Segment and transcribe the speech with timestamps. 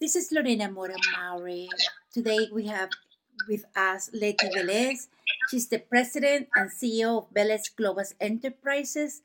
[0.00, 1.68] This is Lorena Mora Maury.
[2.14, 2.88] Today we have
[3.48, 5.10] with us Letty Velez.
[5.50, 9.22] She's the president and CEO of Velez Global Enterprises,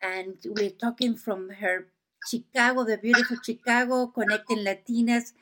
[0.00, 1.88] and we're talking from her
[2.24, 5.36] Chicago, the beautiful Chicago, connecting Latinas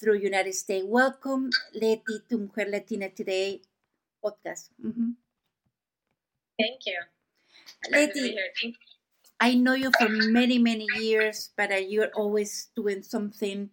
[0.00, 0.86] through United States.
[0.88, 3.60] Welcome, Letty, to Mujer Latina Today
[4.24, 4.72] podcast.
[4.80, 5.20] Mm-hmm.
[6.58, 6.98] Thank you.
[7.92, 8.38] Letty,
[9.38, 13.68] I know you for many, many years, but uh, you're always doing something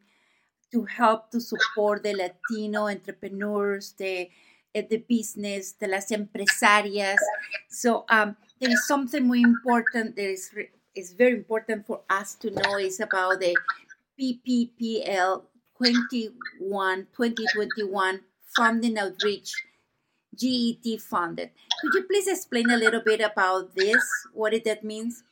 [0.76, 4.28] to help to support the Latino entrepreneurs, the
[4.76, 7.16] eh, the business, the las empresarias.
[7.70, 10.18] So um, there is something muy important.
[10.18, 10.52] There is
[10.94, 13.56] is very important for us to know is about the
[14.20, 15.44] PPPL
[15.78, 18.20] 21 2021
[18.56, 19.52] funding outreach
[20.36, 21.52] GET funded.
[21.80, 24.04] Could you please explain a little bit about this?
[24.34, 25.24] What it that means?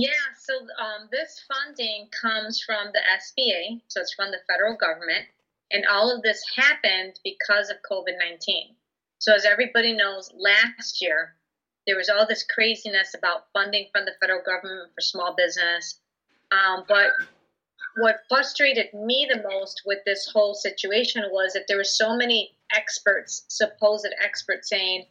[0.00, 5.26] Yeah, so um, this funding comes from the SBA, so it's from the federal government,
[5.70, 8.74] and all of this happened because of COVID 19.
[9.18, 11.34] So, as everybody knows, last year
[11.86, 16.00] there was all this craziness about funding from the federal government for small business.
[16.50, 17.10] Um, but
[17.98, 22.54] what frustrated me the most with this whole situation was that there were so many
[22.74, 25.04] experts, supposed experts, saying,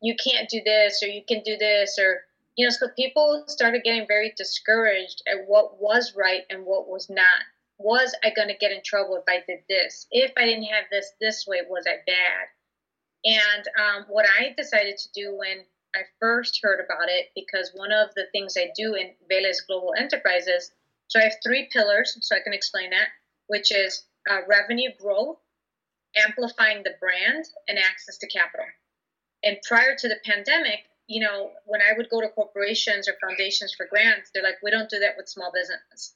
[0.00, 2.22] you can't do this or you can do this or
[2.58, 7.08] you know so people started getting very discouraged at what was right and what was
[7.08, 7.40] not.
[7.78, 10.06] Was i going to get in trouble if i did this?
[10.10, 12.48] If i didn't have this this way was i bad?
[13.24, 17.92] And um, what i decided to do when i first heard about it because one
[17.92, 20.72] of the things i do in Velez global enterprises
[21.06, 23.08] so i have three pillars so i can explain that
[23.46, 25.38] which is uh, revenue growth
[26.16, 28.66] amplifying the brand and access to capital.
[29.42, 33.74] And prior to the pandemic, you know, when I would go to corporations or foundations
[33.74, 36.14] for grants, they're like, we don't do that with small business.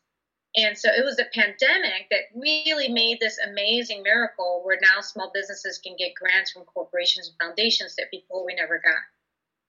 [0.55, 5.31] And so it was the pandemic that really made this amazing miracle where now small
[5.33, 9.01] businesses can get grants from corporations and foundations that before we never got,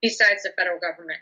[0.02, 1.21] besides the federal government.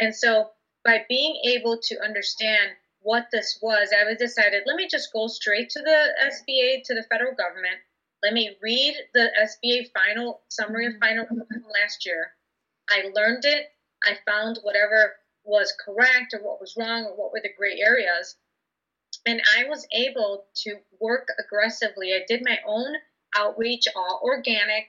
[0.00, 0.50] And so
[0.84, 2.70] by being able to understand
[3.00, 7.06] what this was, I decided, let me just go straight to the SBA, to the
[7.08, 7.78] federal government,
[8.20, 11.24] let me read the SBA final summary of final
[11.72, 12.32] last year.
[12.88, 13.66] I learned it.
[14.04, 18.36] I found whatever was correct or what was wrong or what were the gray areas.
[19.26, 22.12] And I was able to work aggressively.
[22.12, 22.94] I did my own
[23.36, 24.88] outreach, all organic.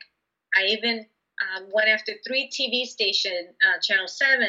[0.56, 1.06] I even
[1.42, 4.48] um, went after three TV stations, uh, Channel 7,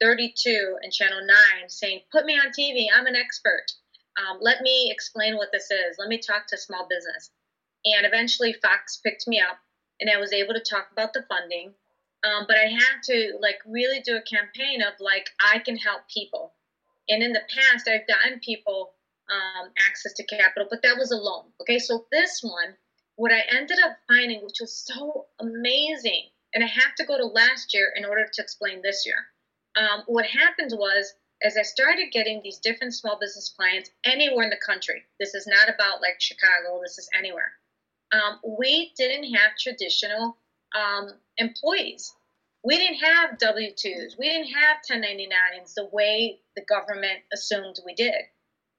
[0.00, 1.36] 32, and Channel 9,
[1.68, 2.86] saying, Put me on TV.
[2.94, 3.66] I'm an expert.
[4.16, 5.96] Um, let me explain what this is.
[5.98, 7.30] Let me talk to small business.
[7.84, 9.58] And eventually Fox picked me up
[10.00, 11.74] and I was able to talk about the funding.
[12.22, 16.02] Um, but I had to like really do a campaign of like, I can help
[16.12, 16.52] people.
[17.08, 18.92] And in the past, I've gotten people
[19.30, 21.44] um, access to capital, but that was a loan.
[21.60, 22.74] Okay, so this one,
[23.16, 27.26] what I ended up finding, which was so amazing, and I have to go to
[27.26, 29.16] last year in order to explain this year.
[29.76, 34.50] Um, what happened was, as I started getting these different small business clients anywhere in
[34.50, 37.52] the country, this is not about like Chicago, this is anywhere
[38.12, 40.36] um, we didn't have traditional
[40.74, 42.14] um, employees.
[42.62, 44.18] We didn't have W 2s.
[44.18, 48.22] We didn't have 1099s the way the government assumed we did.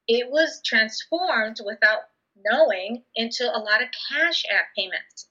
[0.08, 2.02] It was transformed without
[2.36, 5.28] knowing into a lot of cash app payments.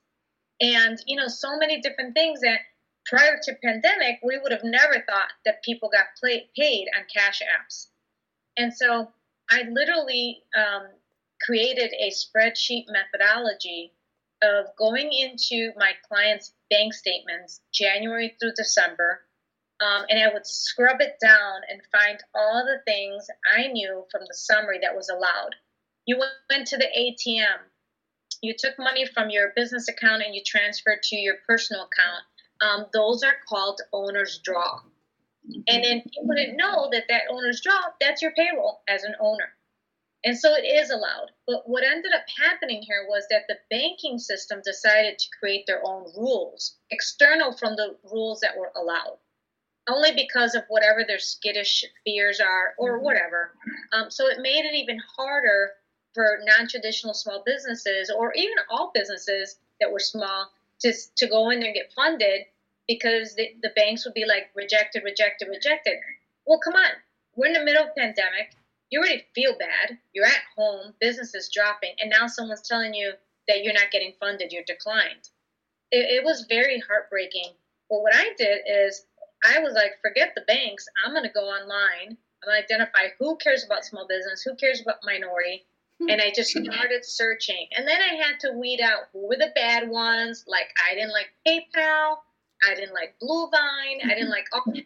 [0.61, 2.61] And, you know, so many different things that
[3.07, 6.07] prior to pandemic, we would have never thought that people got
[6.57, 7.87] paid on cash apps.
[8.57, 9.13] And so
[9.51, 10.89] I literally um,
[11.43, 13.93] created a spreadsheet methodology
[14.43, 19.21] of going into my clients' bank statements January through December,
[19.81, 24.23] um, and I would scrub it down and find all the things I knew from
[24.27, 25.55] the summary that was allowed.
[26.07, 26.21] You
[26.51, 27.59] went to the ATM,
[28.43, 32.25] you took money from your business account and you transferred to your personal account.
[32.63, 34.81] Um, those are called owner's draw.
[35.67, 39.55] And then you wouldn't know that that owner's draw, that's your payroll as an owner.
[40.23, 41.31] And so it is allowed.
[41.47, 45.85] But what ended up happening here was that the banking system decided to create their
[45.85, 49.19] own rules, external from the rules that were allowed,
[49.89, 53.05] only because of whatever their skittish fears are or mm-hmm.
[53.05, 53.55] whatever.
[53.93, 55.73] Um, so it made it even harder
[56.13, 60.51] for non traditional small businesses or even all businesses that were small
[60.81, 62.43] to, to go in there and get funded
[62.87, 65.95] because the, the banks would be like rejected, rejected, rejected.
[66.47, 66.91] Well, come on.
[67.37, 68.55] We're in the middle of pandemic
[68.91, 69.99] you already feel bad.
[70.13, 73.13] You're at home, business is dropping, and now someone's telling you
[73.49, 75.29] that you're not getting funded, you're declined.
[75.91, 77.53] It, it was very heartbreaking.
[77.89, 79.05] But what I did is
[79.45, 80.87] I was like, forget the banks.
[81.05, 82.17] I'm going to go online.
[82.43, 85.65] I'm going to identify who cares about small business, who cares about minority,
[86.09, 86.65] and I just hmm.
[86.65, 87.67] started searching.
[87.77, 90.45] And then I had to weed out who were the bad ones.
[90.47, 92.17] Like I didn't like PayPal,
[92.67, 94.65] I didn't like Bluevine, I didn't like all.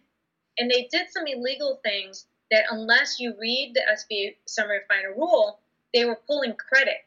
[0.56, 5.58] And they did some illegal things that, unless you read the SBA summary final rule,
[5.92, 6.98] they were pulling credit.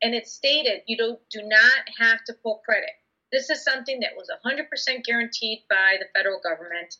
[0.00, 2.90] And it stated you do, do not have to pull credit.
[3.32, 6.98] This is something that was 100% guaranteed by the federal government.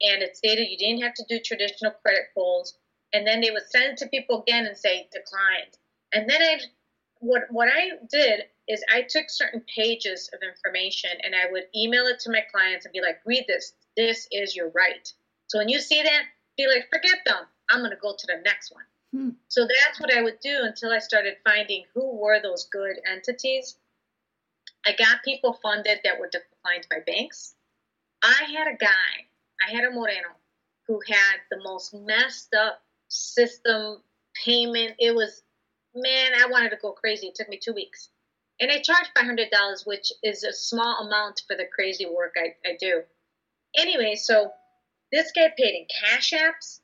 [0.00, 2.78] And it stated you didn't have to do traditional credit pulls.
[3.12, 5.76] And then they would send it to people again and say declined.
[6.12, 6.58] And then I,
[7.18, 12.06] what what I did is I took certain pages of information and I would email
[12.06, 13.72] it to my clients and be like, read this.
[13.96, 15.12] This is your right.
[15.48, 16.22] So when you see that,
[16.56, 17.44] be like, forget them.
[17.70, 18.84] I'm going to go to the next one.
[19.12, 19.30] Hmm.
[19.48, 23.76] So that's what I would do until I started finding who were those good entities.
[24.86, 27.54] I got people funded that were declined by banks.
[28.22, 29.26] I had a guy,
[29.66, 30.28] I had a Moreno,
[30.86, 34.02] who had the most messed up system
[34.44, 34.94] payment.
[34.98, 35.42] It was
[35.96, 37.28] man, I wanted to go crazy.
[37.28, 38.10] It took me two weeks.
[38.60, 42.76] And I charged $500, which is a small amount for the crazy work I, I
[42.78, 43.02] do.
[43.76, 44.52] Anyway, so
[45.12, 46.80] this guy paid in cash apps.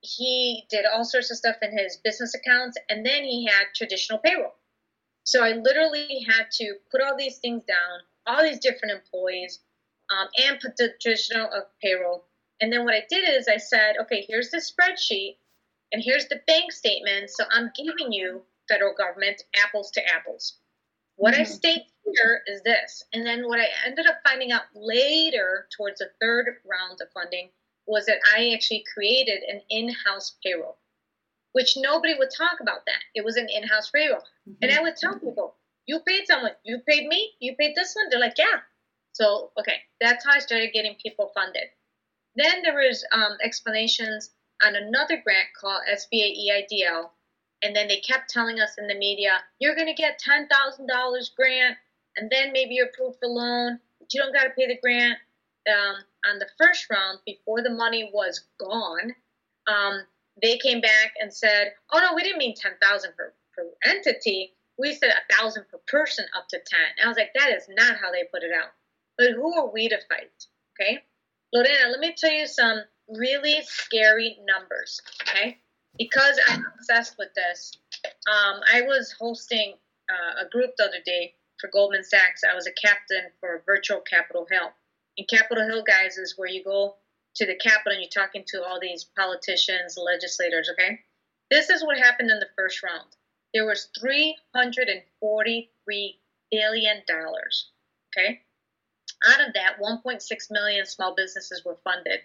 [0.00, 4.18] He did all sorts of stuff in his business accounts, and then he had traditional
[4.18, 4.54] payroll.
[5.24, 9.60] So I literally had to put all these things down, all these different employees,
[10.10, 12.24] um, and put the traditional of payroll.
[12.60, 15.36] And then what I did is I said, okay, here's the spreadsheet,
[15.92, 17.30] and here's the bank statement.
[17.30, 20.56] So I'm giving you federal government apples to apples.
[21.16, 21.42] What mm-hmm.
[21.42, 23.04] I state here is this.
[23.12, 27.50] And then what I ended up finding out later, towards the third round of funding,
[27.90, 30.78] was that I actually created an in house payroll,
[31.52, 33.00] which nobody would talk about that.
[33.14, 34.20] It was an in house payroll.
[34.48, 34.52] Mm-hmm.
[34.62, 35.56] And I would tell people,
[35.86, 38.08] You paid someone, you paid me, you paid this one.
[38.10, 38.60] They're like, Yeah.
[39.12, 41.68] So, okay, that's how I started getting people funded.
[42.36, 44.30] Then there was um, explanations
[44.64, 47.10] on another grant called SBA EIDL,
[47.62, 51.76] and then they kept telling us in the media, you're going to get $10,000 grant,
[52.16, 55.18] and then maybe you're approved for loan, but you don't got to pay the grant.
[55.68, 55.96] Um,
[56.30, 59.14] on the first round, before the money was gone,
[59.66, 60.02] um,
[60.40, 64.54] they came back and said, oh no, we didn't mean 10000 per, per entity.
[64.78, 66.80] We said a thousand per person up to 10.
[66.96, 68.70] And I was like, that is not how they put it out.
[69.18, 70.30] But who are we to fight?
[70.80, 70.98] Okay.
[71.52, 75.00] Lorena, let me tell you some really scary numbers.
[75.22, 75.58] Okay
[75.98, 79.74] because I'm obsessed with this, um, I was hosting
[80.08, 82.42] uh, a group the other day for Goldman Sachs.
[82.50, 84.70] I was a captain for Virtual Capitol Hill.
[85.16, 86.96] And Capitol Hill, guys, is where you go
[87.36, 91.00] to the Capitol and you're talking to all these politicians, legislators, okay?
[91.50, 93.08] This is what happened in the first round.
[93.52, 95.02] There was $343
[96.50, 98.40] billion, okay?
[99.28, 102.20] Out of that, 1.6 million small businesses were funded.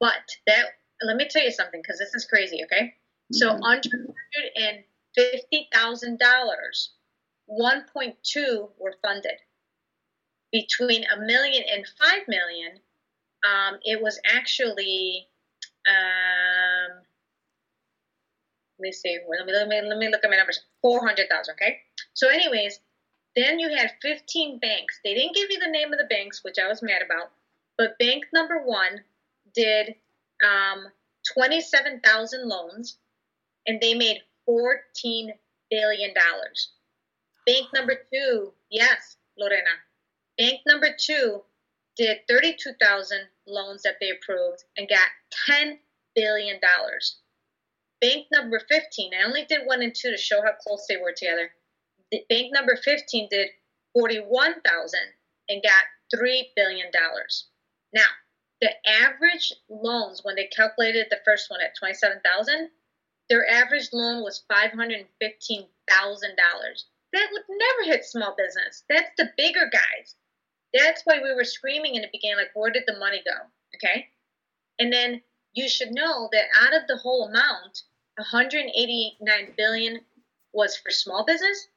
[0.00, 0.66] But that
[1.02, 2.94] let me tell you something because this is crazy, okay?
[3.32, 3.62] So mm-hmm.
[3.62, 3.88] under
[5.18, 6.18] $150,000,
[7.50, 9.38] 1.2 were funded.
[10.54, 12.78] Between a million and five million,
[13.42, 15.26] um, it was actually,
[15.88, 17.02] um,
[18.78, 21.78] let me see, let me, let me, let me look at my numbers, 400,000, okay?
[22.12, 22.78] So anyways,
[23.34, 25.00] then you had 15 banks.
[25.02, 27.32] They didn't give you the name of the banks, which I was mad about,
[27.76, 29.00] but bank number one
[29.54, 29.96] did
[30.44, 30.86] um,
[31.34, 32.98] 27,000 loans,
[33.66, 34.18] and they made
[34.48, 35.30] $14
[35.70, 36.14] billion.
[37.46, 39.83] Bank number two, yes, Lorena.
[40.36, 41.42] Bank number two
[41.96, 45.08] did 32,000 loans that they approved and got
[45.48, 45.78] $10
[46.16, 46.58] billion.
[48.00, 51.14] Bank number 15, I only did one and two to show how close they were
[51.16, 51.52] together.
[52.28, 53.48] Bank number 15 did
[53.94, 55.00] 41,000
[55.48, 55.84] and got
[56.20, 56.90] $3 billion.
[57.94, 58.02] Now,
[58.60, 62.70] the average loans when they calculated the first one at 27,000,
[63.30, 65.06] their average loan was $515,000.
[67.12, 68.82] That would never hit small business.
[68.88, 70.16] That's the bigger guys.
[70.74, 73.36] That's why we were screaming in the beginning, like, where did the money go?
[73.76, 74.08] Okay.
[74.78, 77.82] And then you should know that out of the whole amount,
[78.16, 80.00] 189 billion
[80.52, 81.68] was for small business,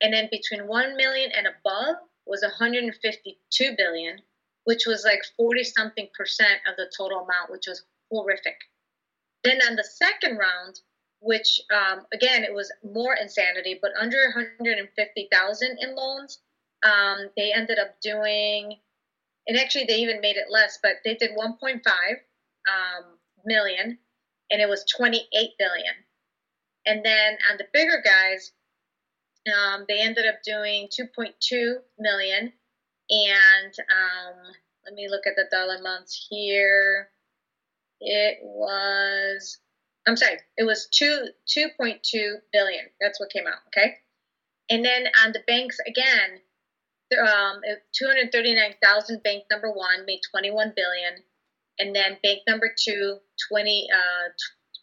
[0.00, 4.20] and then between 1 million and above was 152 billion
[4.66, 8.58] which was like 40 something percent of the total amount, which was horrific.
[9.44, 10.80] Then on the second round,
[11.20, 16.40] which um, again, it was more insanity, but under 150,000 in loans,
[16.84, 18.76] um, they ended up doing,
[19.46, 23.04] and actually they even made it less, but they did 1.5 um,
[23.44, 23.98] million,
[24.50, 25.94] and it was 28 billion.
[26.86, 28.52] And then on the bigger guys,
[29.52, 32.52] um, they ended up doing 2.2 million
[33.10, 34.52] and um,
[34.84, 37.08] let me look at the dollar amounts here.
[38.00, 39.58] It was
[40.06, 42.84] I'm sorry, it was two two point two billion.
[43.00, 43.58] That's what came out.
[43.68, 43.94] Okay,
[44.70, 46.40] and then on the banks again,
[47.14, 47.60] um,
[47.94, 51.22] 239,000 bank number one made 21 billion,
[51.78, 53.18] and then bank number two
[53.50, 53.88] 20.
[53.92, 54.28] Uh,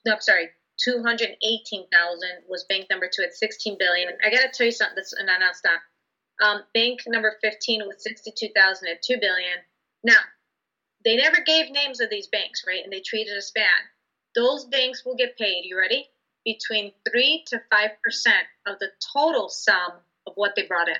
[0.05, 0.49] no, I'm sorry,
[0.83, 4.09] 218,000 was bank number two at 16 billion.
[4.23, 5.03] I gotta tell you something.
[5.17, 5.81] And then I'll stop.
[6.41, 9.57] Um, bank number 15 was 62,000 at 2 billion.
[10.03, 10.19] Now,
[11.05, 12.83] they never gave names of these banks, right?
[12.83, 13.67] And they treated us bad.
[14.35, 15.63] Those banks will get paid.
[15.63, 16.09] You ready?
[16.43, 19.91] Between three to five percent of the total sum
[20.27, 20.95] of what they brought in.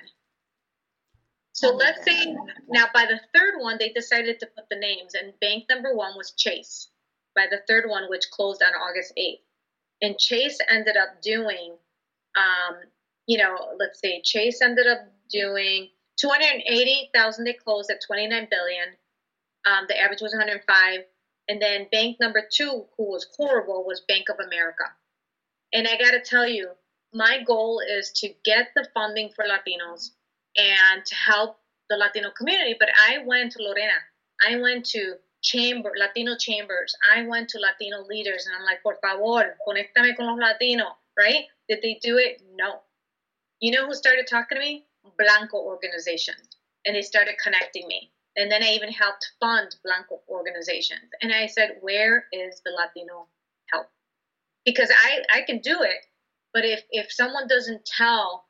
[1.54, 2.36] So let's say
[2.68, 6.18] now by the third one they decided to put the names, and bank number one
[6.18, 6.90] was Chase.
[7.36, 9.42] By the third one, which closed on August 8th,
[10.02, 11.76] and Chase ended up doing,
[12.36, 12.76] um,
[13.28, 15.00] you know, let's see, Chase ended up
[15.32, 17.44] doing 280,000.
[17.44, 18.88] They closed at 29 billion.
[19.66, 21.00] Um, the average was 105.
[21.48, 24.86] And then bank number two, who was horrible, was Bank of America.
[25.74, 26.70] And I got to tell you,
[27.14, 30.12] my goal is to get the funding for Latinos
[30.58, 31.58] and to help
[31.90, 32.76] the Latino community.
[32.80, 33.94] But I went to Lorena.
[34.48, 36.96] I went to chamber, Latino chambers.
[37.16, 41.46] I went to Latino leaders, and I'm like, por favor, conéctame con los Latinos, right?
[41.70, 42.42] Did they do it?
[42.56, 42.82] No.
[43.60, 44.86] You know who started talking to me?
[45.18, 46.48] Blanco organizations,
[46.86, 48.12] and they started connecting me.
[48.36, 51.12] And then I even helped fund Blanco organizations.
[51.22, 53.28] And I said, where is the Latino
[53.72, 53.88] help?
[54.66, 56.06] Because I, I can do it,
[56.54, 58.46] but if, if someone doesn't tell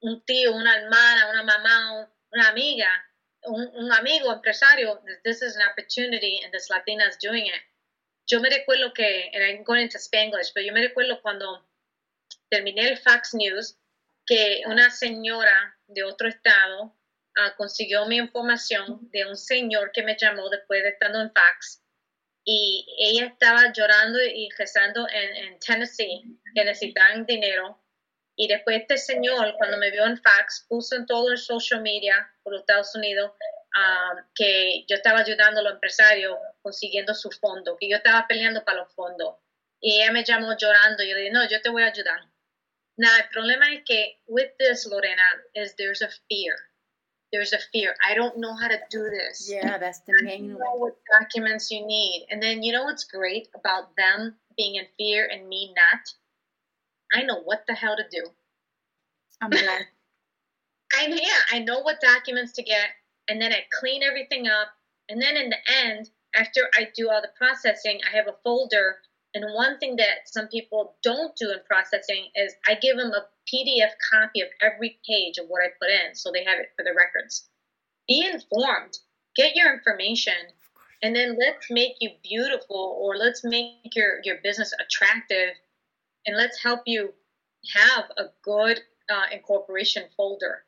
[0.00, 2.88] un tío, una hermana, una mamá, una amiga,
[3.44, 7.62] un, amigo, empresario, this is an opportunity and this Latina is doing it.
[8.26, 11.64] Yo me recuerdo que, and I'm going into Spanglish, pero yo me recuerdo cuando
[12.50, 13.78] terminé el Fox News,
[14.26, 16.82] que una señora de otro estado
[17.36, 21.82] uh, consiguió mi información de un señor que me llamó después de estando en fax
[22.44, 26.22] y ella estaba llorando y rezando en Tennessee
[26.54, 27.80] que necesitaban dinero
[28.36, 32.30] y después este señor cuando me vio en fax puso en todo el social media
[32.42, 37.76] por los Estados Unidos uh, que yo estaba ayudando a los empresarios consiguiendo su fondo,
[37.78, 39.36] que yo estaba peleando para los fondos.
[39.80, 42.20] Y ella me llamó llorando yo le dije, no, yo te voy a ayudar.
[42.98, 45.22] Now, el problema es que with this, Lorena,
[45.54, 46.56] is there's a fear.
[47.32, 47.94] there's a fear.
[48.08, 49.50] I don't know how to do this.
[49.50, 50.48] Yeah, that's the main.
[50.48, 54.86] know what documents you need, and then you know what's great about them being in
[54.96, 56.00] fear and me not.
[57.16, 58.28] I know what the hell to do.
[59.40, 59.82] I'm glad.
[60.92, 62.88] I yeah, I know what documents to get,
[63.28, 64.68] and then I clean everything up,
[65.08, 68.98] and then in the end, after I do all the processing, I have a folder
[69.36, 73.26] and one thing that some people don't do in processing is I give them a
[73.46, 76.82] PDF copy of every page of what I put in so they have it for
[76.82, 77.46] the records.
[78.08, 78.96] Be informed,
[79.36, 80.32] get your information,
[81.02, 85.50] and then let's make you beautiful or let's make your, your business attractive
[86.26, 87.12] and let's help you
[87.74, 88.80] have a good
[89.10, 90.64] uh, incorporation folder.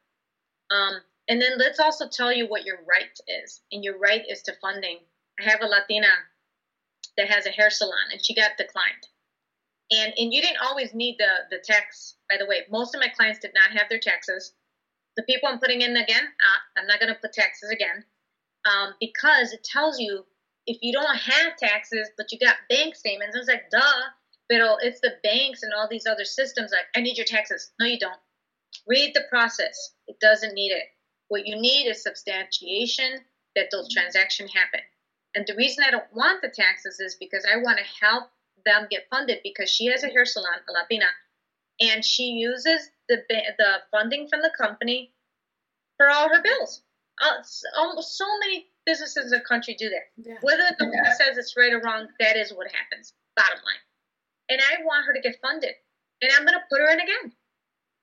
[0.71, 3.61] Um, and then let's also tell you what your right is.
[3.73, 4.99] And your right is to funding.
[5.39, 6.09] I have a Latina
[7.17, 9.07] that has a hair salon and she got declined.
[9.91, 12.17] And and you didn't always need the the tax.
[12.29, 14.53] By the way, most of my clients did not have their taxes.
[15.17, 18.05] The people I'm putting in again, uh, I'm not going to put taxes again,
[18.67, 20.25] um, because it tells you
[20.67, 23.35] if you don't have taxes but you got bank statements.
[23.35, 24.03] I was like, duh.
[24.49, 26.73] But it's the banks and all these other systems.
[26.73, 27.71] Like, I need your taxes.
[27.79, 28.21] No, you don't.
[28.87, 29.93] Read the process.
[30.07, 30.85] It doesn't need it.
[31.29, 33.21] What you need is substantiation
[33.55, 34.81] that those transactions happen.
[35.35, 38.31] And the reason I don't want the taxes is because I want to help
[38.65, 41.07] them get funded because she has a hair salon, a Latina,
[41.81, 45.13] and she uses the the funding from the company
[45.97, 46.83] for all her bills.
[47.21, 47.43] Uh,
[47.77, 50.07] almost so many businesses in the country do that.
[50.17, 50.39] Yeah.
[50.41, 53.13] Whether the company says it's right or wrong, that is what happens.
[53.37, 53.83] Bottom line.
[54.49, 55.75] And I want her to get funded,
[56.23, 57.33] and I'm going to put her in again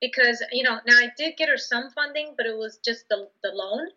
[0.00, 3.28] because you know now I did get her some funding, but it was just the
[3.42, 3.88] the loan.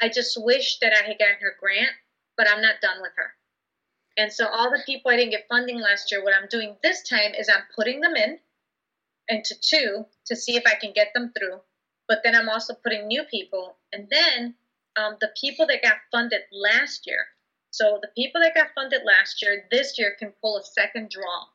[0.00, 1.92] I just wish that I had gotten her grant
[2.36, 3.34] but I'm not done with her.
[4.16, 7.02] And so all the people I didn't get funding last year, what I'm doing this
[7.08, 8.38] time is I'm putting them in
[9.28, 11.60] into two to see if I can get them through.
[12.06, 13.76] But then I'm also putting new people.
[13.92, 14.54] And then
[14.96, 17.26] um, the people that got funded last year,
[17.70, 21.46] so the people that got funded last year, this year can pull a second draw.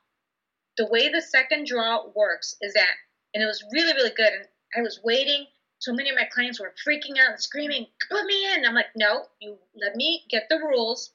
[0.76, 2.94] The way the second draw works is that,
[3.34, 4.32] and it was really, really good.
[4.32, 4.46] And
[4.76, 5.46] I was waiting
[5.80, 8.66] so many of my clients were freaking out and screaming, put me in.
[8.66, 11.10] I'm like, no, you let me get the rules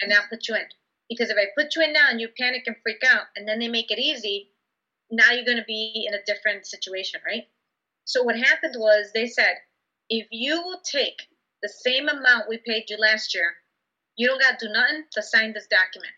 [0.00, 0.66] and I'll put you in.
[1.08, 3.58] Because if I put you in now and you panic and freak out and then
[3.58, 4.50] they make it easy,
[5.10, 7.44] now you're going to be in a different situation, right?
[8.04, 9.54] So what happened was they said,
[10.10, 11.22] if you will take
[11.62, 13.54] the same amount we paid you last year,
[14.16, 16.12] you don't got to do nothing to sign this document.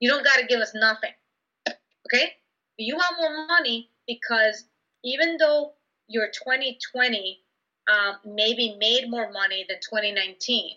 [0.00, 1.12] You don't got to give us nothing.
[2.08, 2.32] Okay?
[2.76, 4.64] You want more money because
[5.04, 5.72] even though
[6.08, 7.38] your 2020
[7.88, 10.76] um, maybe made more money than 2019,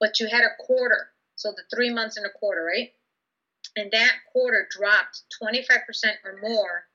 [0.00, 2.92] but you had a quarter, so the three months and a quarter, right?
[3.76, 5.78] And that quarter dropped 25%
[6.24, 6.86] or more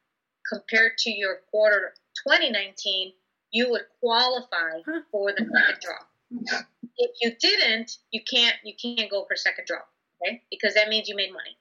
[0.48, 1.94] compared to your quarter
[2.28, 3.14] 2019,
[3.52, 4.82] you would qualify
[5.12, 6.52] for the second draw.
[6.98, 9.80] If you didn't, you can't you can't go for second draw,
[10.22, 10.44] okay?
[10.52, 11.58] Because that means you made money.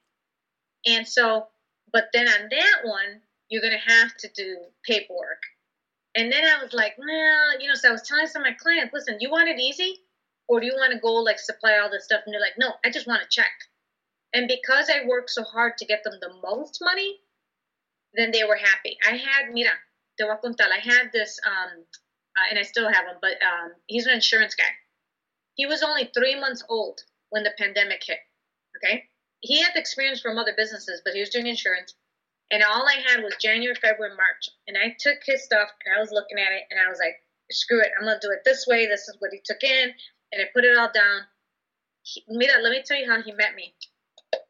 [0.85, 1.47] And so,
[1.91, 5.41] but then on that one, you're gonna have to do paperwork.
[6.15, 8.57] And then I was like, well, you know, so I was telling some of my
[8.59, 9.99] clients, listen, you want it easy?
[10.47, 12.21] Or do you want to go like supply all this stuff?
[12.25, 13.51] And they're like, no, I just want to check.
[14.33, 17.19] And because I worked so hard to get them the most money,
[18.15, 18.97] then they were happy.
[19.07, 19.71] I had, mira,
[20.17, 21.85] te voy a contar, I had this, um,
[22.37, 24.71] uh, and I still have him, but um, he's an insurance guy.
[25.55, 28.19] He was only three months old when the pandemic hit.
[28.77, 29.08] Okay.
[29.41, 31.95] He had experience from other businesses, but he was doing insurance.
[32.51, 34.49] And all I had was January, February, March.
[34.67, 37.15] And I took his stuff and I was looking at it and I was like,
[37.51, 37.91] screw it.
[37.97, 38.87] I'm going to do it this way.
[38.87, 39.93] This is what he took in.
[40.31, 41.21] And I put it all down.
[42.03, 43.73] He, mira, let me tell you how he met me.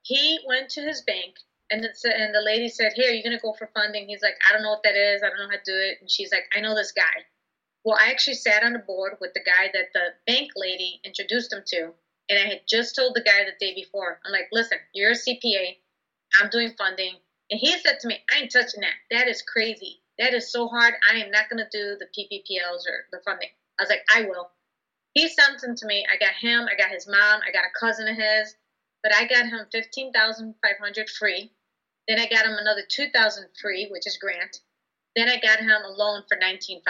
[0.03, 1.35] He went to his bank
[1.71, 4.07] and and the lady said, Here, you're going to go for funding.
[4.07, 5.21] He's like, I don't know what that is.
[5.21, 5.97] I don't know how to do it.
[6.01, 7.25] And she's like, I know this guy.
[7.83, 11.53] Well, I actually sat on the board with the guy that the bank lady introduced
[11.53, 11.93] him to.
[12.29, 15.15] And I had just told the guy the day before, I'm like, listen, you're a
[15.15, 15.77] CPA.
[16.39, 17.15] I'm doing funding.
[17.49, 18.93] And he said to me, I ain't touching that.
[19.09, 20.01] That is crazy.
[20.19, 20.93] That is so hard.
[21.09, 23.49] I am not going to do the PPPLs or the funding.
[23.79, 24.51] I was like, I will.
[25.13, 26.05] He sent them to me.
[26.11, 26.67] I got him.
[26.69, 27.41] I got his mom.
[27.41, 28.55] I got a cousin of his.
[29.01, 31.51] But I got him 15500 free.
[32.07, 34.59] Then I got him another 2000 free, which is grant.
[35.15, 36.83] Then I got him a loan for 195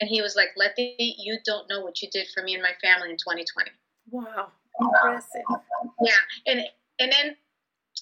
[0.00, 2.74] And he was like, Letty, you don't know what you did for me and my
[2.82, 3.70] family in 2020.
[4.10, 4.52] Wow.
[4.80, 5.42] Impressive.
[6.02, 6.12] Yeah.
[6.46, 6.60] And
[6.98, 7.36] and then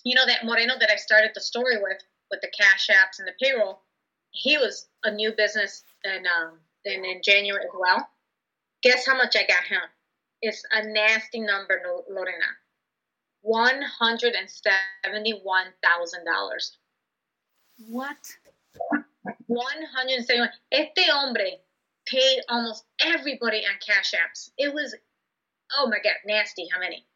[0.04, 3.28] you know that Moreno that I started the story with, with the cash apps and
[3.28, 3.83] the payroll,
[4.30, 8.09] he was a new business and um and in January as well.
[8.83, 9.83] Guess how much I got him?
[10.42, 12.46] It's a nasty number, Lorena.
[13.42, 16.79] One hundred and seventy-one thousand dollars.
[17.88, 18.16] What?
[19.46, 20.51] One hundred seventy-one.
[20.72, 21.59] Este hombre
[22.07, 24.51] paid almost everybody on cash apps.
[24.57, 24.94] It was,
[25.78, 26.68] oh my god, nasty.
[26.72, 27.06] How many?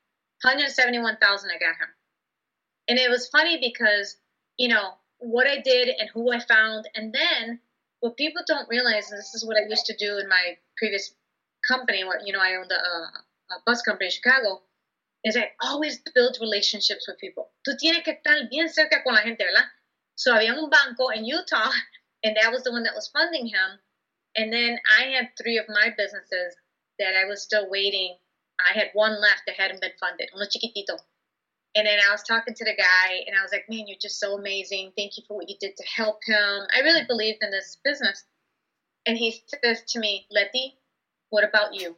[0.43, 1.51] One hundred seventy-one thousand.
[1.51, 1.89] I got him.
[2.89, 4.17] And it was funny because,
[4.59, 6.89] you know, what I did and who I found.
[6.95, 7.61] And then
[8.01, 11.15] what people don't realize, and this is what I used to do in my previous
[11.67, 14.61] company, where, you know, I owned a, a bus company in Chicago,
[15.25, 17.51] is I always build relationships with people.
[17.67, 19.65] Tú tienes que estar bien cerca con la gente, ¿verdad?
[20.17, 21.73] So había un banco in Utah,
[22.23, 23.81] and that was the one that was funding him.
[24.37, 26.55] And then I had three of my businesses
[26.99, 28.17] that I was still waiting.
[28.59, 30.99] I had one left that hadn't been funded, uno chiquitito.
[31.75, 34.21] And then I was talking to the guy, and I was like, "Man, you're just
[34.21, 34.93] so amazing.
[34.97, 36.67] Thank you for what you did to help him.
[36.73, 38.25] I really believed in this business."
[39.07, 40.79] And he says to me, "Letty,
[41.31, 41.97] what about you?"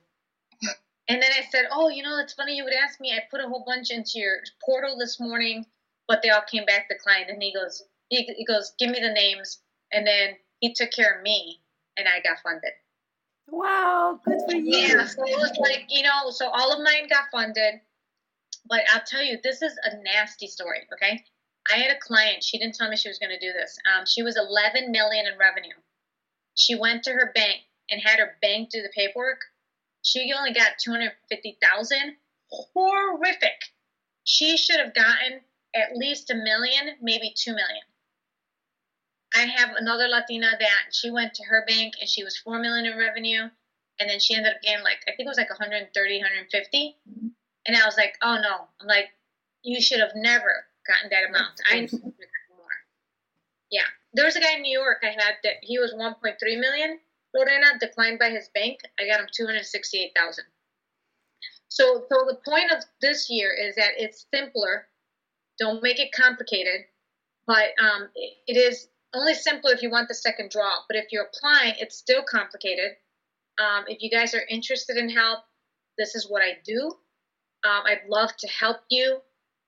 [1.09, 3.13] And then I said, "Oh, you know, it's funny you would ask me.
[3.13, 5.67] I put a whole bunch into your portal this morning,
[6.09, 9.13] but they all came back declined." And he goes, he, he goes, "Give me the
[9.13, 9.61] names."
[9.93, 11.61] And then he took care of me,
[11.97, 12.73] and I got funded.
[13.49, 14.77] Wow, good for you.
[14.77, 17.81] Yeah, so it was like you know, so all of mine got funded
[18.69, 20.81] but I'll tell you, this is a nasty story.
[20.93, 21.25] Okay,
[21.73, 22.43] I had a client.
[22.43, 23.79] She didn't tell me she was going to do this.
[23.87, 25.75] Um, she was 11 million in revenue.
[26.55, 29.41] She went to her bank and had her bank do the paperwork.
[30.03, 32.17] She only got 250,000.
[32.51, 33.61] Horrific.
[34.25, 35.41] She should have gotten
[35.75, 37.83] at least a million, maybe two million.
[39.37, 42.87] I have another Latina that she went to her bank and she was four million
[42.87, 43.51] in revenue,
[44.01, 46.97] and then she ended up getting like I think it was like 130, 150.
[47.09, 47.29] Mm-hmm.
[47.67, 48.69] And I was like, oh no.
[48.81, 49.11] I'm like,
[49.63, 51.61] you should have never gotten that amount.
[51.67, 52.77] I more.
[53.71, 53.89] Yeah.
[54.15, 56.99] There was a guy in New York I had that he was 1.3 million.
[57.35, 58.81] Lorena declined by his bank.
[58.99, 60.45] I got him 268,000.
[61.69, 64.87] So, so the point of this year is that it's simpler.
[65.59, 66.87] Don't make it complicated,
[67.47, 70.73] but um, it is only simple if you want the second draw.
[70.89, 72.93] But if you're applying, it's still complicated.
[73.59, 75.41] Um, if you guys are interested in help,
[75.99, 76.93] this is what I do.
[77.65, 79.19] Um, I'd love to help you.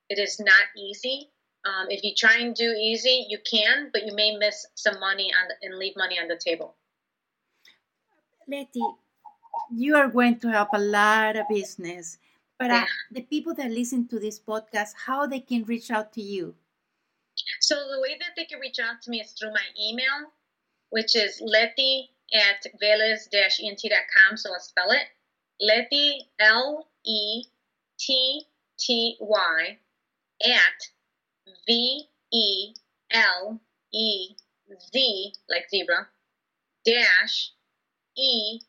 [0.08, 1.30] It is not easy.
[1.64, 5.32] Um, if you try and do easy, you can, but you may miss some money
[5.34, 6.76] on the, and leave money on the table.
[8.46, 8.80] Letty,
[9.74, 12.18] you are going to help a lot of business,
[12.58, 12.82] but uh, yeah.
[12.82, 16.54] uh, the people that listen to this podcast, how they can reach out to you?
[17.68, 20.32] So the way that they can reach out to me is through my email,
[20.88, 24.38] which is letty at velez-ent.com.
[24.38, 25.02] So I'll spell it.
[25.60, 27.44] Letty, L-E
[28.00, 28.42] T
[28.78, 29.78] T Y
[30.46, 30.88] at
[31.66, 32.74] V E
[33.10, 33.60] L
[33.92, 34.30] E
[34.94, 36.08] Z, like zebra,
[36.86, 37.52] dash
[38.16, 38.60] E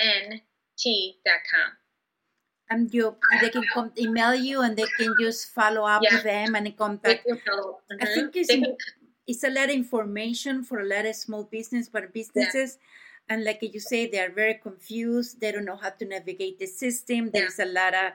[0.00, 0.40] N
[0.76, 1.70] T dot com.
[2.70, 6.14] And you, they can come email you and they can just follow up yeah.
[6.14, 7.26] with them and contact.
[7.26, 8.02] Mm-hmm.
[8.02, 8.52] I think it's,
[9.26, 12.76] it's a lot of information for a lot of small business, but businesses.
[12.78, 12.86] Yeah
[13.28, 16.66] and like you say they are very confused they don't know how to navigate the
[16.66, 18.12] system there's a lot of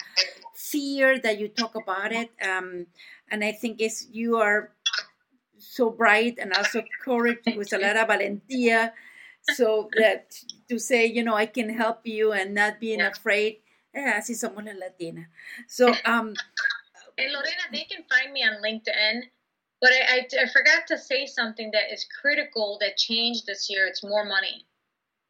[0.55, 2.85] fear that you talk about it um,
[3.29, 4.71] and i think it's you are
[5.57, 8.91] so bright and also courage with a lot of valentia
[9.53, 10.35] so that
[10.69, 13.09] to say you know i can help you and not being yeah.
[13.09, 13.57] afraid
[13.93, 15.29] eh, así somos la latina
[15.67, 16.33] so um
[17.17, 19.23] and lorena they can find me on linkedin
[19.81, 23.85] but I, I, I forgot to say something that is critical that changed this year
[23.87, 24.65] it's more money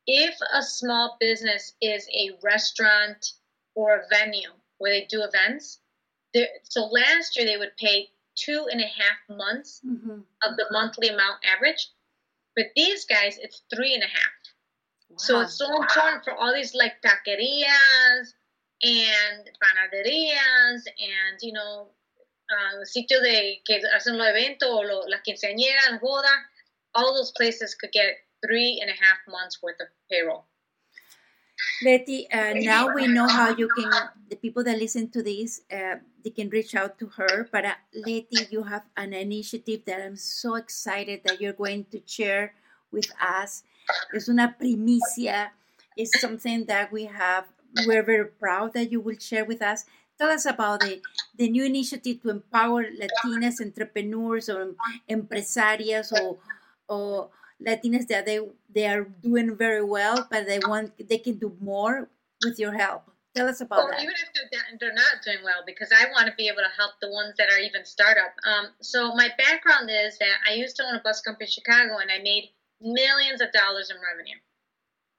[0.07, 3.33] if a small business is a restaurant
[3.75, 5.79] or a venue where they do events,
[6.63, 10.19] so last year they would pay two and a half months mm-hmm.
[10.43, 11.89] of the monthly amount average.
[12.55, 14.33] But these guys, it's three and a half.
[15.09, 15.17] Wow.
[15.17, 18.33] So it's so important for all these like taquerias
[18.81, 21.87] and panaderias and, you know,
[22.49, 26.33] uh, sitio de que hacen los eventos o lo, las quinceañeras, la boda,
[26.95, 30.45] all those places could get three and a half months worth of payroll.
[31.83, 33.91] Letty, uh, now we know how you can,
[34.29, 37.47] the people that listen to this, uh, they can reach out to her.
[37.51, 42.01] But uh, Letty, you have an initiative that I'm so excited that you're going to
[42.05, 42.53] share
[42.91, 43.63] with us.
[44.13, 45.51] Es una primicia.
[45.95, 47.45] It's something that we have.
[47.85, 49.85] We're very proud that you will share with us.
[50.17, 51.01] Tell us about the,
[51.37, 54.75] the new initiative to empower Latinas entrepreneurs or
[55.09, 56.37] empresarias or,
[56.87, 57.29] or
[57.61, 62.09] Latinas that they they are doing very well, but they want they can do more
[62.43, 63.09] with your help.
[63.35, 64.03] Tell us about well, that.
[64.03, 66.93] Even if they're, they're not doing well, because I want to be able to help
[67.01, 68.37] the ones that are even startup.
[68.45, 71.97] Um, so my background is that I used to own a bus company in Chicago,
[71.97, 74.37] and I made millions of dollars in revenue,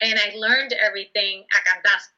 [0.01, 2.14] and I learned everything a cantazo.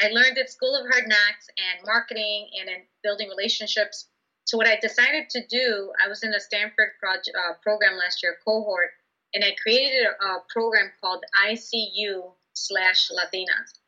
[0.00, 4.08] I learned at School of Hard Knocks and marketing and in building relationships.
[4.44, 8.22] So what I decided to do, I was in a Stanford project, uh, program last
[8.22, 8.90] year, cohort,
[9.34, 13.78] and I created a, program called ICU slash Latinas.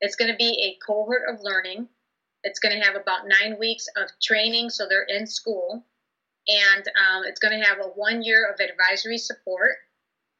[0.00, 1.88] It's going to be a cohort of learning.
[2.44, 5.84] It's going to have about nine weeks of training, so they're in school,
[6.48, 9.76] and um, it's going to have a one year of advisory support.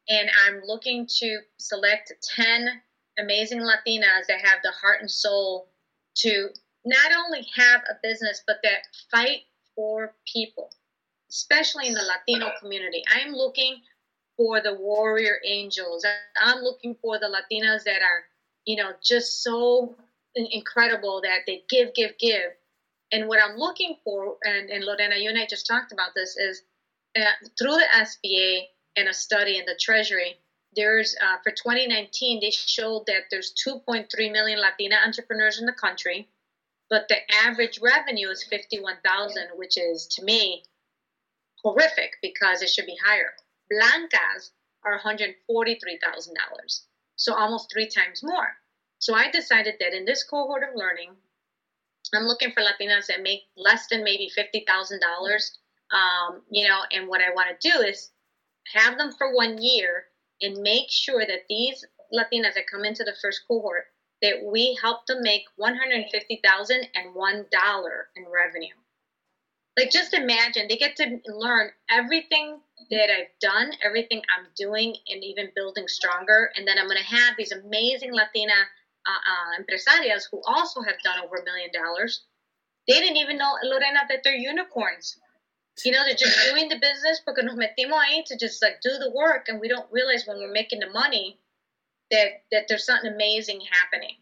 [0.09, 2.81] And I'm looking to select 10
[3.19, 5.69] amazing Latinas that have the heart and soul
[6.15, 6.49] to
[6.85, 9.41] not only have a business, but that fight
[9.75, 10.69] for people,
[11.29, 13.03] especially in the Latino community.
[13.13, 13.77] I'm looking
[14.37, 16.05] for the warrior angels.
[16.41, 18.23] I'm looking for the Latinas that are,
[18.65, 19.95] you know, just so
[20.35, 22.51] incredible that they give, give, give.
[23.11, 26.35] And what I'm looking for, and, and Lorena, you and I just talked about this,
[26.35, 26.63] is
[27.15, 27.21] uh,
[27.59, 28.63] through the SBA
[28.95, 30.37] and a study in the Treasury,
[30.75, 36.27] there's uh, for 2019 they showed that there's 2.3 million Latina entrepreneurs in the country,
[36.89, 40.63] but the average revenue is 51,000, which is to me
[41.63, 43.33] horrific because it should be higher
[43.73, 44.51] blancas
[44.85, 46.81] are $143,000.
[47.15, 48.49] So almost three times more.
[48.99, 51.11] So I decided that in this cohort of learning,
[52.13, 54.99] I'm looking for Latinas that make less than maybe $50,000.
[55.91, 58.11] Um, you know, and what I want to do is
[58.73, 60.05] have them for one year
[60.41, 63.85] and make sure that these Latinas that come into the first cohort
[64.21, 68.73] that we help them make 150,000 and one dollar in revenue.
[69.77, 72.59] Like just imagine they get to learn everything
[72.91, 76.51] that I've done, everything I'm doing, and even building stronger.
[76.55, 78.53] And then I'm going to have these amazing Latina
[79.05, 82.23] uh, uh, empresarias who also have done over a million dollars.
[82.87, 85.17] They didn't even know, Lorena, that they're unicorns.
[85.83, 88.91] You know, they're just doing the business because nos metimos ahí to just like do
[88.99, 91.39] the work, and we don't realize when we're making the money
[92.11, 94.15] that that there's something amazing happening.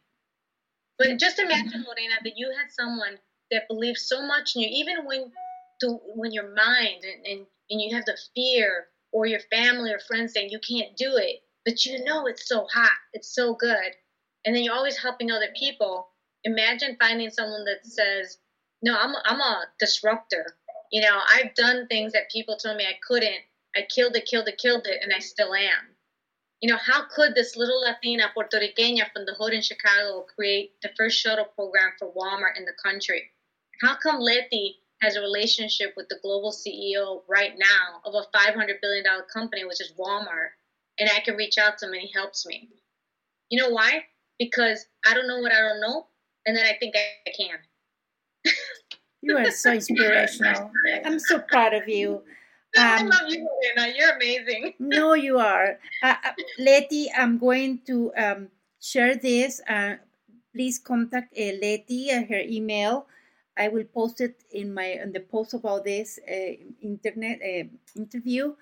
[0.98, 3.20] But just imagine, Lorena, that you had someone
[3.52, 5.32] that believes so much in you, even when
[5.82, 10.00] to when your mind and, and and you have the fear or your family or
[10.00, 13.92] friends saying you can't do it, but you know it's so hot, it's so good,
[14.46, 16.08] and then you're always helping other people.
[16.44, 18.38] Imagine finding someone that says,
[18.82, 20.58] "No, I'm I'm a disruptor.
[20.92, 23.42] You know, I've done things that people told me I couldn't.
[23.76, 25.96] I killed it, killed it, killed it, and I still am."
[26.62, 30.74] You know, how could this little Latina Puerto Riqueña from the hood in Chicago create
[30.84, 33.32] the first shuttle program for Walmart in the country?
[33.82, 38.80] How come Letty has a relationship with the global CEO right now of a $500
[38.80, 40.52] billion company, which is Walmart,
[41.00, 42.70] and I can reach out to him and he helps me.
[43.50, 44.06] You know why?
[44.38, 46.08] Because I don't know what I don't know,
[46.46, 47.58] and then I think I can.
[49.22, 50.72] You are so inspirational.
[51.06, 52.22] I'm so proud of you.
[52.78, 53.94] Um, I love you, Lorena.
[53.98, 54.74] You're amazing.
[54.80, 55.78] no, you are.
[56.02, 58.48] Uh, uh, Letty, I'm going to um,
[58.80, 59.62] share this.
[59.68, 59.96] Uh,
[60.56, 63.08] please contact uh, Letty at her email.
[63.58, 68.56] I will post it in my in the post about this uh, internet uh, interview.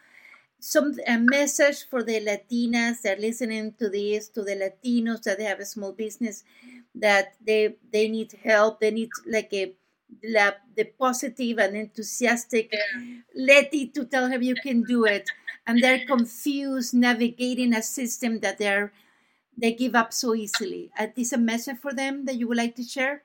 [0.60, 5.38] Some a message for the Latinas that are listening to this, to the Latinos that
[5.38, 6.44] they have a small business,
[6.96, 8.82] that they they need help.
[8.82, 9.74] They need like a
[10.24, 12.74] la, the positive and enthusiastic.
[13.36, 15.30] Letty to tell her you can do it,
[15.66, 18.92] and they're confused navigating a system that they're
[19.60, 20.92] they give up so easily.
[20.98, 23.24] Uh, is a message for them that you would like to share?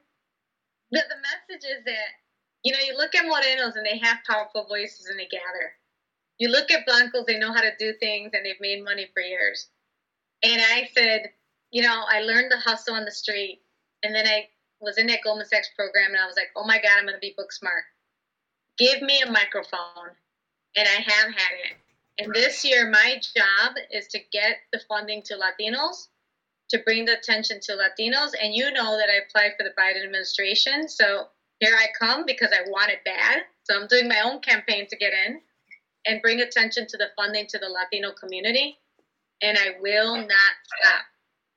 [0.90, 2.08] The, the message is that,
[2.62, 5.72] you know, you look at Morenos and they have powerful voices and they gather.
[6.38, 9.22] You look at Blancos, they know how to do things and they've made money for
[9.22, 9.68] years.
[10.42, 11.30] And I said,
[11.70, 13.62] you know, I learned the hustle on the street.
[14.02, 14.48] And then I
[14.84, 17.14] was in that Goldman Sachs program and I was like, oh my God, I'm going
[17.14, 17.84] to be book smart.
[18.78, 20.14] Give me a microphone.
[20.76, 21.76] And I have had it.
[22.18, 26.08] And this year, my job is to get the funding to Latinos
[26.70, 28.30] to bring the attention to Latinos.
[28.40, 30.88] And you know that I applied for the Biden administration.
[30.88, 31.26] So
[31.60, 33.42] here I come because I want it bad.
[33.64, 35.40] So I'm doing my own campaign to get in
[36.06, 38.78] and bring attention to the funding to the Latino community.
[39.42, 41.04] And I will not stop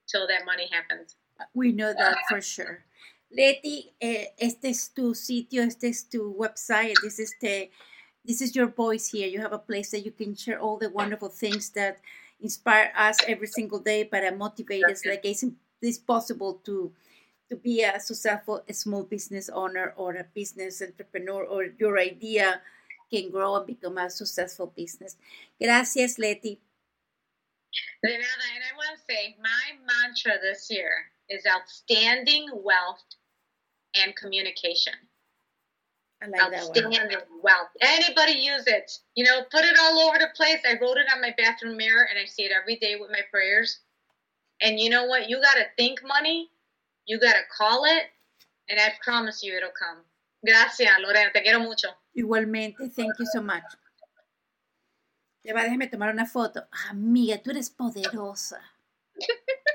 [0.08, 1.16] till that money happens.
[1.54, 2.84] We know that for sure.
[3.30, 7.70] Letty, eh, este es tu sitio, este es tu website, this is the
[8.24, 9.28] this is your voice here.
[9.28, 12.00] You have a place that you can share all the wonderful things that
[12.42, 15.46] inspire us every single day para motivate us like it's,
[15.82, 16.92] it's possible to
[17.50, 22.62] to be a successful small business owner or a business entrepreneur or your idea
[23.10, 25.16] can grow and become a successful business.
[25.58, 26.60] Gracias, Letty.
[28.04, 33.04] De nada, and I want to say my mantra this year is outstanding wealth
[33.96, 34.94] and communication.
[36.22, 37.70] I like Outstanding wealth.
[37.82, 38.92] Anybody use it.
[39.16, 40.60] You know, put it all over the place.
[40.68, 43.22] I wrote it on my bathroom mirror and I see it every day with my
[43.30, 43.80] prayers.
[44.62, 45.30] And you know what?
[45.30, 46.50] You got to think money.
[47.06, 48.04] You got to call it.
[48.70, 50.00] And I promise you it'll come.
[50.46, 51.32] Gracias, Lorena.
[51.32, 51.90] Te quiero mucho.
[52.18, 52.92] Igualmente.
[52.96, 53.64] Thank you so much.
[55.44, 56.68] Ya va, déjeme tomar una foto.
[56.90, 58.60] Amiga, tú eres poderosa.